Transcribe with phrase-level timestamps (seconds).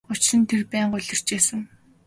[0.13, 1.61] Учир нь тэр байнга улирч байсан.